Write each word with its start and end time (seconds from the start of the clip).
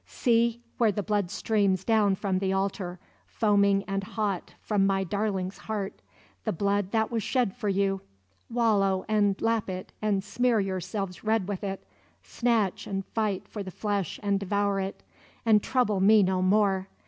See 0.07 0.63
where 0.79 0.91
the 0.91 1.03
blood 1.03 1.29
streams 1.29 1.83
down 1.83 2.15
from 2.15 2.39
the 2.39 2.51
altar, 2.51 2.99
foaming 3.27 3.83
and 3.83 4.03
hot 4.03 4.55
from 4.59 4.87
my 4.87 5.03
darling's 5.03 5.59
heart 5.59 6.01
the 6.43 6.51
blood 6.51 6.89
that 6.89 7.11
was 7.11 7.21
shed 7.21 7.55
for 7.55 7.69
you! 7.69 8.01
Wallow 8.49 9.05
and 9.07 9.39
lap 9.39 9.69
it 9.69 9.93
and 10.01 10.23
smear 10.23 10.59
yourselves 10.59 11.23
red 11.23 11.47
with 11.47 11.63
it! 11.63 11.85
Snatch 12.23 12.87
and 12.87 13.05
fight 13.05 13.47
for 13.47 13.61
the 13.61 13.69
flesh 13.69 14.19
and 14.23 14.39
devour 14.39 14.79
it 14.79 15.03
and 15.45 15.61
trouble 15.61 15.99
me 15.99 16.23
no 16.23 16.41
more! 16.41 16.87